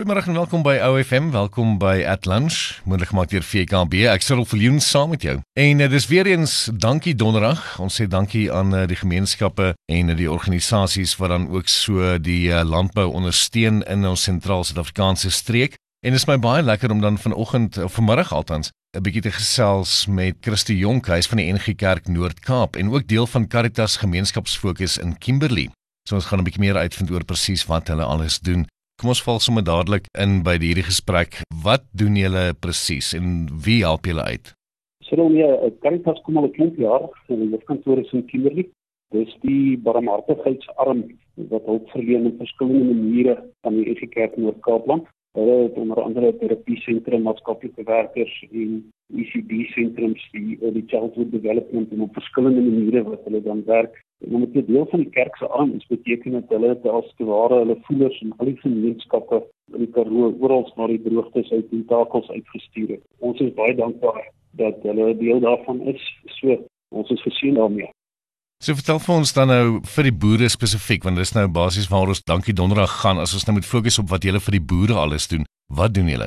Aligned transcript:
Goeiemôre 0.00 0.26
en 0.26 0.32
welkom 0.32 0.62
by 0.64 0.78
OFM. 0.80 1.26
Welkom 1.30 1.74
by 1.76 2.06
At 2.08 2.24
Lunch. 2.24 2.80
Moontlik 2.88 3.10
gemaak 3.10 3.28
deur 3.28 3.44
VKB. 3.44 4.06
Ek 4.08 4.22
sê 4.24 4.32
op 4.32 4.48
Viljoen 4.48 4.78
saam 4.80 5.10
met 5.12 5.26
jou. 5.26 5.34
En 5.60 5.82
uh, 5.84 5.88
dis 5.92 6.06
weer 6.08 6.30
eens 6.30 6.70
dankie 6.72 7.12
Donderdag. 7.12 7.60
Ons 7.84 7.98
sê 8.00 8.06
dankie 8.08 8.46
aan 8.48 8.72
uh, 8.72 8.86
die 8.88 8.96
gemeenskappe 8.96 9.74
en 9.92 10.08
uh, 10.08 10.16
die 10.16 10.30
organisasies 10.32 11.12
wat 11.20 11.34
dan 11.34 11.50
ook 11.52 11.68
so 11.68 12.16
die 12.16 12.48
uh, 12.48 12.62
landbou 12.64 13.10
ondersteun 13.12 13.82
in 13.84 14.08
ons 14.08 14.24
sentraal 14.24 14.64
Suid-Afrikaanse 14.64 15.34
streek. 15.36 15.76
En 16.00 16.16
dit 16.16 16.22
is 16.22 16.28
my 16.32 16.38
baie 16.40 16.64
lekker 16.64 16.96
om 16.96 17.04
dan 17.04 17.20
vanoggend 17.20 17.76
of 17.84 18.00
vanmiddag 18.00 18.32
altans 18.32 18.72
'n 18.96 19.04
bietjie 19.04 19.26
te 19.28 19.36
gesels 19.36 20.06
met 20.08 20.40
Christo 20.40 20.72
Jonk, 20.72 21.12
hy's 21.12 21.28
van 21.28 21.44
die 21.44 21.52
NG 21.52 21.76
Kerk 21.76 22.08
Noord-Kaap 22.08 22.80
en 22.80 22.88
ook 22.88 23.04
deel 23.04 23.26
van 23.26 23.48
Caritas 23.52 24.00
Gemeenskapsfokus 24.00 24.96
in 24.96 25.18
Kimberley. 25.18 25.68
So 26.08 26.16
ons 26.16 26.24
gaan 26.24 26.40
'n 26.40 26.48
bietjie 26.48 26.64
meer 26.64 26.80
uitvind 26.80 27.10
oor 27.10 27.24
presies 27.24 27.68
wat 27.68 27.92
hulle 27.92 28.08
alles 28.08 28.40
doen 28.40 28.64
Kom 29.00 29.14
ons 29.14 29.22
val 29.24 29.38
sommer 29.40 29.62
dadelik 29.64 30.10
in 30.20 30.42
by 30.44 30.58
hierdie 30.60 30.84
gesprek. 30.84 31.38
Wat 31.64 31.86
doen 31.96 32.18
julle 32.20 32.50
presies 32.60 33.14
en 33.16 33.46
wie 33.64 33.78
help 33.80 34.04
julle 34.04 34.26
uit? 34.28 34.50
Shalom 35.08 35.38
ja, 35.38 35.48
Caritas 35.80 36.20
kom 36.26 36.36
al 36.36 36.50
'n 36.50 36.52
klomp 36.52 36.76
jaar 36.76 37.06
in 37.32 37.48
die 37.48 37.60
kantoor 37.64 37.96
in 37.96 38.26
Kimberley. 38.28 38.66
Dis 39.16 39.32
die 39.40 39.78
barmhartigheidsarm 39.86 41.00
wat 41.48 41.64
hulp 41.64 41.88
verleen 41.94 42.26
op 42.26 42.36
verskillende 42.44 42.92
maniere 42.92 43.34
aan 43.64 43.80
die 43.80 43.88
EG 43.88 44.04
Kerk 44.12 44.36
Noord-Kaapland. 44.36 45.08
Hulle 45.38 45.56
het 45.62 45.76
onder 45.78 46.02
andere 46.02 46.36
terapie 46.38 46.80
sentrum, 46.82 47.22
maatskaplike 47.22 47.84
werkers 47.86 48.34
en 48.50 48.92
ECD 49.14 49.66
sentrums 49.74 50.22
die 50.32 50.58
die 50.58 50.86
childhood 50.86 51.30
development 51.30 51.92
en 51.92 52.06
op 52.06 52.18
verskillende 52.18 52.62
maniere 52.62 53.02
wat 53.02 53.24
hulle 53.24 53.42
dan 53.42 53.64
werk 53.66 54.00
En 54.20 54.34
om 54.34 54.52
dit 54.52 54.66
deel 54.66 54.86
van 54.86 54.98
die 54.98 55.10
kerk 55.10 55.36
se 55.36 55.52
aan 55.52 55.72
is 55.74 55.86
beteken 55.86 56.32
dit 56.32 56.48
hulle 56.48 56.68
het 56.68 56.86
as 56.86 57.12
te 57.16 57.24
ware 57.24 57.60
hulle 57.62 57.76
voelers 57.86 58.18
en 58.20 58.34
al 58.36 58.50
die 58.50 58.58
gemeenskappe 58.60 59.38
in 59.72 59.84
die 59.84 59.92
Karoo 59.94 60.34
oral 60.40 60.66
waar 60.76 60.92
die 60.92 61.00
droogtes 61.06 61.52
uit 61.52 61.70
die 61.70 61.84
takels 61.92 62.28
uitgestuur 62.28 62.88
het. 62.96 63.04
Ons 63.18 63.40
is 63.40 63.54
baie 63.56 63.74
dankbaar 63.78 64.28
dat 64.60 64.84
hulle 64.84 65.14
deel 65.16 65.40
daarvan 65.40 65.80
is. 65.94 66.04
So 66.36 66.58
ons 66.88 67.10
is 67.16 67.24
geseën 67.28 67.56
daarmee. 67.56 67.88
So 68.60 68.76
vertel 68.76 68.98
vir 69.00 69.14
ons 69.14 69.30
dan 69.32 69.48
nou 69.48 69.66
vir 69.88 70.04
die 70.04 70.18
boere 70.22 70.48
spesifiek 70.52 71.06
want 71.06 71.16
dis 71.16 71.30
nou 71.32 71.46
basies 71.48 71.86
waar 71.88 72.10
ons 72.12 72.18
dankie 72.30 72.52
donderdag 72.52 72.92
gaan 73.02 73.22
as 73.22 73.32
ons 73.32 73.46
nou 73.48 73.54
moet 73.56 73.68
fokus 73.68 73.96
op 74.02 74.10
wat 74.10 74.26
julle 74.28 74.42
vir 74.46 74.56
die 74.58 74.66
boere 74.72 74.98
alles 75.00 75.28
doen. 75.32 75.46
Wat 75.78 75.94
doen 75.96 76.10
julle? 76.12 76.26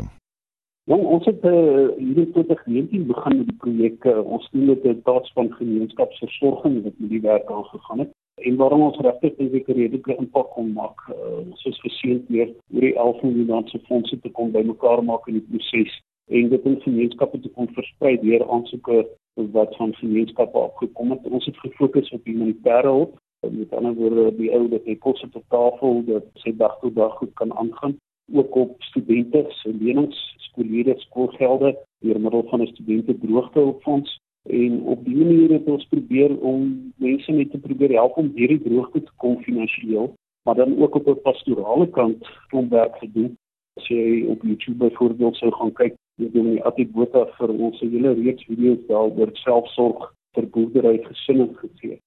Ja, 0.89 0.97
ons 0.97 1.29
het 1.29 1.45
uh, 1.45 1.93
in 2.01 2.33
2019 2.33 3.05
begin 3.11 3.37
met 3.37 3.51
die 3.51 3.59
projek. 3.61 4.09
Uh, 4.09 4.25
ons 4.25 4.49
doen 4.49 4.65
dit 4.71 4.89
in 4.89 5.05
taaks 5.05 5.29
van 5.37 5.53
gemeenskapsversorging 5.59 6.81
wat 6.87 6.97
met 6.97 7.13
die 7.13 7.21
werk 7.21 7.53
aangegaan 7.53 8.01
het. 8.01 8.11
En 8.49 8.57
waarom 8.63 8.87
ons 8.89 8.97
regtig 9.05 9.37
dink 9.37 9.53
ek 9.61 9.69
redelike 9.69 10.17
impak 10.17 10.49
kon 10.57 10.73
maak. 10.73 11.05
Uh, 11.13 11.45
ons 11.45 11.69
is 11.69 11.81
geseënd 11.85 12.33
weer 12.33 12.49
oor 12.49 12.87
die 12.89 12.95
11 12.95 13.25
miljoen 13.29 13.69
se 13.69 13.85
fondse 13.85 14.17
te 14.25 14.33
kom 14.33 14.49
bymekaar 14.57 15.05
maak 15.05 15.29
in 15.29 15.37
die 15.37 15.47
proses 15.53 16.01
en 16.33 16.49
dit 16.49 16.65
in 16.65 16.81
gemeenskappe 16.81 17.45
te 17.45 17.53
kon 17.53 17.69
versprei 17.77 18.17
deur 18.25 18.41
aansoeke 18.49 19.03
wat 19.33 19.75
van 19.75 19.93
gemeenskappe 19.95 20.57
afgekom 20.57 21.11
het. 21.11 21.25
Ons 21.29 21.45
het 21.45 21.57
gefokus 21.57 22.11
op 22.11 22.25
humanitêre 22.25 22.87
hulp 22.87 23.19
met 23.51 23.73
ander 23.73 23.93
woorde 23.93 24.35
die 24.37 24.51
ou 24.55 24.67
wat 24.71 24.85
hy 24.87 24.95
kos 24.95 25.23
op 25.23 25.43
tafel 25.51 26.03
dat 26.07 26.27
sy 26.43 26.53
dag 26.57 26.77
tot 26.79 26.95
dag 26.95 27.17
goed 27.19 27.33
kan 27.39 27.51
aangaan 27.57 27.97
ook 28.31 28.55
op 28.55 28.83
studente 28.83 29.45
se 29.49 29.73
lenings, 29.73 30.35
skoolleerders 30.37 31.03
skoolgelde 31.03 31.75
deur 31.99 32.19
middel 32.19 32.43
van 32.49 32.61
'n 32.61 32.67
studente 32.67 33.17
droogtehulpfonds 33.17 34.19
en 34.49 34.81
op 34.81 35.05
die 35.05 35.15
manier 35.15 35.51
het 35.51 35.67
ons 35.67 35.85
probeer 35.85 36.39
om 36.39 36.91
mense 36.95 37.31
net 37.31 37.51
te 37.51 37.57
probeer 37.57 37.91
help 37.91 38.17
om 38.17 38.31
hierdie 38.35 38.61
droogte 38.61 39.03
te 39.03 39.11
kom 39.15 39.41
finansiëel, 39.41 40.13
maar 40.43 40.55
dan 40.55 40.77
ook 40.81 40.95
op 40.95 41.07
'n 41.07 41.21
pastorale 41.21 41.89
kant 41.89 42.27
om 42.51 42.69
werk 42.69 42.95
te 42.99 43.11
doen. 43.11 43.37
As 43.73 43.87
jy 43.87 44.25
op 44.27 44.43
YouTube 44.43 44.77
byvoorbeeld 44.77 45.35
sou 45.35 45.51
gaan 45.51 45.73
kyk, 45.73 45.95
jy 46.21 46.29
doen 46.33 46.51
die 46.53 46.63
Atibota 46.63 47.25
vir 47.37 47.49
ons 47.49 47.79
hele 47.81 48.13
reeks 48.13 48.45
video's 48.49 48.83
daaroor 48.89 49.31
selfsorg 49.43 50.09
vir 50.35 50.49
boerdery 50.55 50.97
gesinne 51.07 51.47
gegee. 51.61 51.99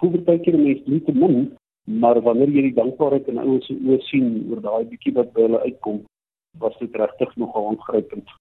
Hoe 0.00 0.10
baie 0.26 0.40
keer 0.42 0.58
mense 0.58 0.90
nie 0.90 1.04
te 1.06 1.12
min 1.12 1.52
maar 1.84 2.20
wanneer 2.22 2.48
jy 2.48 2.68
die 2.70 2.78
dankbaarheid 2.78 3.28
in 3.28 3.40
ouens 3.42 3.66
se 3.68 3.76
oë 3.76 4.00
sien 4.08 4.30
oor 4.48 4.62
daai 4.64 4.88
bietjie 4.88 5.12
wat 5.18 5.32
by 5.36 5.46
hulle 5.46 5.60
uitkom, 5.66 6.00
was 6.62 6.76
dit 6.80 6.96
regtig 6.96 7.36
nogal 7.40 7.72
aangrypend. 7.72 8.32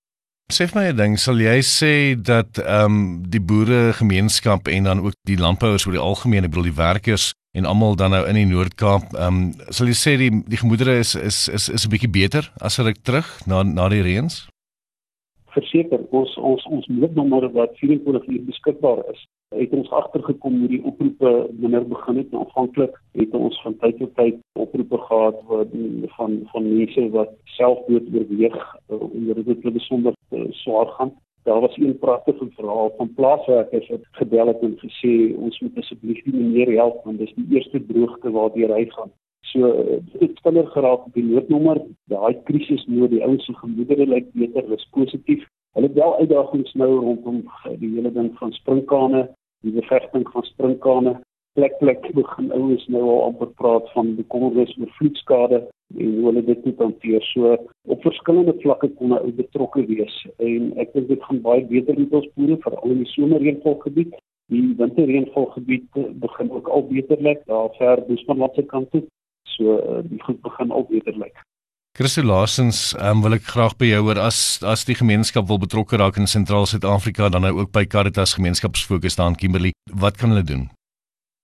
Sê 0.51 0.67
vir 0.67 0.79
my 0.79 0.87
'n 0.91 0.97
ding, 0.97 1.13
sal 1.17 1.39
jy 1.39 1.59
sê 1.61 1.93
dat 2.15 2.59
ehm 2.59 2.85
um, 2.85 3.23
die 3.27 3.41
boere 3.41 3.93
gemeenskap 3.93 4.67
en 4.67 4.83
dan 4.83 4.99
ook 4.99 5.15
die 5.27 5.39
landbouers 5.39 5.85
oor 5.85 5.95
die 5.97 6.07
algemeen, 6.09 6.43
ek 6.43 6.51
bedoel 6.51 6.71
die 6.71 6.81
werkers 6.87 7.31
en 7.55 7.65
almal 7.65 7.95
dan 7.95 8.11
nou 8.11 8.27
in 8.27 8.35
die 8.35 8.45
Noord-Kaap, 8.45 9.13
ehm 9.13 9.27
um, 9.27 9.53
sal 9.69 9.87
jy 9.87 9.97
sê 9.97 10.17
die 10.17 10.31
die 10.47 10.57
gemoedere 10.57 10.99
is 10.99 11.15
is 11.15 11.47
is 11.47 11.69
is 11.69 11.85
'n 11.85 11.91
bietjie 11.91 12.11
beter 12.11 12.51
as 12.61 12.77
hulle 12.77 12.93
terug 12.93 13.27
na 13.47 13.63
na 13.63 13.89
die 13.89 14.03
reëns? 14.03 14.47
Verseker, 15.53 16.01
ons 16.17 16.33
ons 16.37 16.63
ons 16.75 16.85
noodnommer 16.89 17.45
wat 17.53 17.75
24 17.77 18.25
uur 18.27 18.45
beskikbaar 18.47 19.03
is, 19.11 19.19
het 19.53 19.73
ons 19.77 19.91
agtergekom 19.99 20.55
hoe 20.59 20.69
die 20.71 20.81
oproepe 20.89 21.33
minder 21.51 21.85
begin 21.87 22.17
het. 22.21 22.33
Aanvanklik 22.33 22.95
het 23.19 23.35
ons 23.37 23.59
van 23.65 23.75
tyd 23.83 23.99
tot 24.01 24.15
tyd 24.17 24.39
oproepe 24.63 24.97
gehad 25.07 25.43
wat 25.51 25.75
van 26.15 26.39
van 26.53 26.69
mense 26.69 27.05
wat 27.17 27.35
selfdood 27.57 28.09
oorweeg 28.15 28.57
uh, 28.57 29.01
omdat 29.11 29.43
dit 29.45 29.61
hulle 29.61 29.77
besonder 29.77 30.17
uh, 30.31 30.47
swaar 30.63 30.89
gaan. 30.97 31.13
Daar 31.43 31.61
was 31.61 31.77
een 31.77 31.99
pragtige 31.99 32.47
verhaal 32.57 32.93
van 32.97 33.13
plaaswerkers 33.13 33.89
wat 33.89 34.05
gebel 34.11 34.47
het 34.47 34.61
en 34.61 34.77
gesê 34.81 35.13
ons 35.35 35.59
moet 35.59 35.77
asseblief 35.77 36.23
die 36.23 36.33
meneer 36.33 36.71
help 36.79 37.03
want 37.05 37.19
dis 37.21 37.35
die 37.35 37.49
eerste 37.57 37.85
droogte 37.91 38.31
waardeur 38.31 38.73
hy 38.73 38.85
gaan. 38.95 39.11
So 39.53 39.69
dit 39.77 40.19
het 40.19 40.37
skinder 40.41 40.67
geraak 40.73 41.05
op 41.07 41.13
die 41.13 41.25
noodnommer. 41.25 41.81
Daai 42.09 42.33
krisis 42.49 42.85
nou 42.89 43.07
die 43.09 43.21
ouens 43.25 43.45
se 43.45 43.53
gemoedere 43.61 44.07
lyk 44.09 44.31
beter, 44.33 44.65
is 44.73 44.87
positief. 44.97 45.45
Hulle 45.77 45.89
het 45.89 45.97
wel 45.97 46.17
uitdagings 46.19 46.73
nou 46.73 46.89
rondom 46.99 47.43
die 47.79 47.93
hele 47.95 48.11
ding 48.13 48.33
van 48.41 48.51
sprinkane 48.57 49.27
die 49.63 49.71
bevestiging 49.71 50.25
van 50.31 50.43
sprinkane 50.43 51.13
plek 51.53 51.77
plek 51.79 52.05
begin 52.17 52.51
ouens 52.57 52.83
nou 52.93 53.03
al 53.03 53.23
amper 53.27 53.51
praat 53.61 53.89
van 53.93 54.15
bekommernis 54.17 54.73
oor 54.79 54.91
vloedskade 54.97 55.59
en 55.97 56.13
hoe 56.17 56.25
hulle 56.27 56.43
dit 56.49 56.65
moet 56.65 56.83
hanteer 56.85 57.25
so 57.29 57.53
op 57.95 58.05
verskillende 58.07 58.55
vlakke 58.63 58.89
kon 58.99 59.15
hulle 59.15 59.33
betrokke 59.39 59.85
wees 59.89 60.15
en 60.49 60.71
ek 60.83 60.93
dink 60.97 61.09
dit 61.11 61.25
gaan 61.27 61.41
baie 61.47 61.65
beter 61.73 61.99
met 61.99 62.15
ons 62.19 62.29
boere 62.37 62.57
veral 62.65 62.95
in 62.95 63.03
die 63.03 63.11
somerreënvalgebied 63.13 64.15
die 64.53 64.63
winterreënvalgebied 64.81 66.01
begin 66.25 66.51
ook 66.57 66.71
al 66.77 66.87
beter 66.89 67.21
lyk 67.29 67.45
daar 67.51 67.69
ver 67.77 68.01
Bosmanland 68.09 68.57
se 68.57 68.65
kant 68.73 68.89
toe 68.95 69.03
so 69.55 69.79
eh, 69.79 70.03
die 70.09 70.21
goed 70.23 70.41
begin 70.41 70.71
al 70.71 70.87
beter 70.89 71.17
lyk 71.17 71.41
Christo 71.93 72.23
Larsens, 72.25 72.95
um, 72.97 73.19
wil 73.21 73.35
ek 73.35 73.43
graag 73.45 73.75
by 73.77 73.85
jou 73.85 73.99
hoor 74.07 74.17
as 74.17 74.37
as 74.65 74.81
die 74.89 74.95
gemeenskap 74.97 75.45
wil 75.45 75.59
betrokke 75.61 75.99
raak 76.01 76.15
in 76.17 76.25
sentraal 76.25 76.65
Suid-Afrika 76.65 77.27
dan 77.29 77.45
nou 77.45 77.51
ook 77.59 77.69
by 77.75 77.83
Caritas 77.85 78.33
gemeenskapsfokus 78.33 79.19
daar 79.19 79.29
in 79.29 79.37
Kimberley. 79.37 79.75
Wat 80.01 80.17
kan 80.17 80.33
hulle 80.33 80.41
doen? 80.41 80.63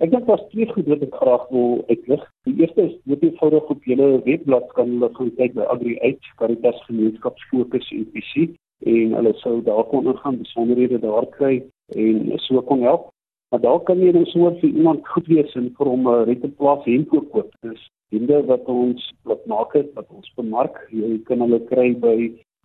Ek 0.02 0.10
dink 0.10 0.26
daar's 0.26 0.48
twee 0.50 0.66
goed 0.72 0.88
wat 0.90 1.06
ek 1.06 1.14
graag 1.20 1.46
wil 1.54 1.84
uitlig. 1.92 2.22
Die 2.48 2.56
eerste 2.64 2.88
is 2.88 2.96
dit 3.12 3.28
eenvoudig 3.28 3.70
op 3.76 3.86
julle 3.92 4.08
webblad 4.26 4.74
kan 4.74 4.90
hulle 4.96 5.12
gaan 5.20 5.30
kyk 5.38 5.54
by 5.60 5.70
Agri 5.76 6.00
Aid 6.08 6.34
Caritas 6.42 6.82
gemeenskapsfokus 6.88 7.94
UPC 8.00 8.50
en 8.90 9.16
hulle 9.20 9.34
sou 9.44 9.60
daar 9.70 9.86
kon 9.92 10.10
gaan 10.24 10.42
besonderhede 10.42 11.02
daar 11.04 11.28
kry 11.38 11.60
en 11.94 12.40
so 12.48 12.62
kon 12.66 12.82
help. 12.90 13.12
Maar 13.50 13.62
daar 13.62 13.82
kan 13.84 14.00
jy 14.00 14.12
dan 14.12 14.26
sommer 14.26 14.54
vir 14.62 14.70
iemand 14.70 15.08
goed 15.08 15.28
wees 15.28 15.56
en 15.56 15.74
vir 15.78 15.88
hom 15.88 16.08
'n 16.08 16.26
retteplaas 16.30 16.86
hemp 16.86 17.10
koop. 17.10 17.54
Dis 17.62 17.90
hinde 18.10 18.46
wat 18.46 18.66
ons 18.66 19.14
wat 19.30 19.46
maak 19.46 19.74
het 19.78 19.94
wat 19.98 20.08
ons 20.10 20.34
bemark 20.38 20.76
jy 20.92 21.20
kan 21.30 21.40
hulle 21.46 21.60
kry 21.70 21.88
by 22.06 22.18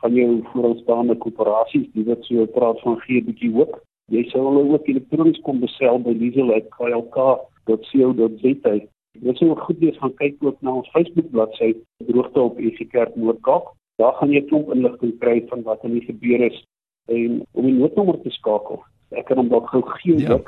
van 0.03 0.13
jou 0.17 0.31
vooraanstaande 0.53 1.15
koöperasies 1.25 1.89
die 1.97 2.07
wat 2.09 2.23
so 2.29 2.37
praat 2.57 2.79
van 2.85 2.97
gee 3.05 3.21
bietjie 3.29 3.53
hoop 3.57 3.73
jy 4.13 4.23
sal 4.31 4.45
hulle 4.49 4.65
ook 4.73 4.85
elektronies 4.89 5.45
kom 5.49 5.59
bestel 5.65 5.97
by 6.07 6.13
diesel@klk.co.za 6.23 8.75
Dit 9.15 9.39
sou 9.39 9.49
goed 9.55 9.79
wees 9.79 9.99
gaan 10.01 10.17
kyk 10.19 10.35
ook 10.43 10.59
na 10.61 10.71
ons 10.81 10.91
Facebook 10.91 11.29
bladsy 11.31 11.71
Droogte 12.07 12.41
op 12.41 12.59
EG 12.59 12.89
Kerk 12.91 13.15
Noord-Kaap. 13.15 13.65
Daar 14.03 14.15
gaan 14.19 14.33
jy 14.35 14.43
klomp 14.49 14.73
inligting 14.75 15.15
kry 15.23 15.37
van 15.49 15.63
wat 15.63 15.85
aan 15.87 15.95
die 15.95 16.09
gebeur 16.09 16.41
is 16.51 16.59
en 17.07 17.47
om 17.53 17.65
die 17.65 17.79
noodnommer 17.79 18.19
te 18.23 18.31
skakel. 18.35 18.83
Ek 19.15 19.25
kan 19.31 19.39
hom 19.39 19.49
dalk 19.53 19.69
gou 19.71 19.83
gee 20.01 20.19
ja. 20.19 20.39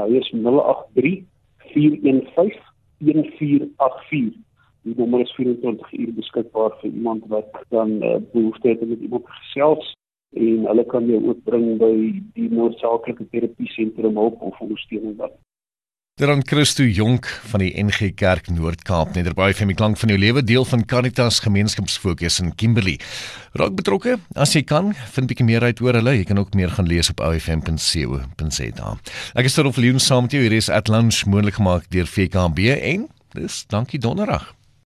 Hy 0.00 0.20
is 0.20 0.30
083 0.32 1.24
415 1.72 2.58
1484. 3.00 4.32
Die 4.82 4.94
nommer 4.96 5.20
is 5.20 5.32
24 5.36 5.92
uur 5.92 6.12
beskikbaar 6.16 6.76
vir 6.80 6.90
iemand 6.90 7.26
wat 7.28 7.52
dan 7.68 7.98
uh, 8.00 8.16
behoefte 8.32 8.68
het 8.68 8.80
om 8.80 8.88
met 8.94 9.00
iemand 9.04 9.24
te 9.24 9.38
gesels 9.42 9.96
en 10.40 10.66
hulle 10.66 10.84
kan 10.86 11.06
jou 11.10 11.20
ook 11.28 11.42
bring 11.44 11.66
by 11.80 11.94
die 12.36 12.48
noodsaaklike 12.52 13.26
terapie 13.32 13.68
sentrum 13.74 14.16
hulp 14.16 14.42
of 14.46 14.60
ondersteuning 14.62 15.16
wat 15.18 15.34
Dan 16.20 16.42
Christo 16.44 16.84
Jonk 16.84 17.24
van 17.48 17.62
die 17.62 17.70
NG 17.80 18.10
Kerk 18.12 18.50
Noord-Kaap 18.52 19.14
nederby 19.16 19.54
vir 19.56 19.68
my 19.70 19.76
klank 19.78 19.96
van 19.96 20.12
jou 20.12 20.18
lewe 20.20 20.42
deel 20.44 20.66
van 20.68 20.82
Caritas 20.84 21.38
gemeenskapsfokus 21.40 22.36
in 22.42 22.52
Kimberley. 22.60 22.98
Raak 23.56 23.72
betrokke 23.78 24.18
as 24.36 24.52
jy 24.52 24.60
kan, 24.68 24.92
vind 25.14 25.32
bietjie 25.32 25.48
meer 25.48 25.64
uit 25.64 25.80
oor 25.80 25.96
hulle. 25.96 26.18
Jy 26.18 26.28
kan 26.28 26.42
ook 26.44 26.52
meer 26.52 26.76
gaan 26.76 26.92
lees 26.92 27.08
op 27.08 27.24
ofm.co.za. 27.24 28.94
Ek 29.32 29.48
is 29.48 29.56
terwyl 29.56 29.80
Leon 29.80 30.04
saam 30.10 30.28
met 30.28 30.36
jou 30.36 30.44
hier 30.44 30.60
is 30.60 30.68
at 30.68 30.92
lunch 30.92 31.24
moontlik 31.24 31.56
gemaak 31.56 31.88
deur 31.88 32.04
VKB 32.04 32.76
en 32.76 33.08
dis 33.32 33.62
dankie 33.72 34.02
donderdag. 34.04 34.50